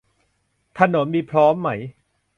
[0.79, 1.69] ถนนมีพร้อมไหม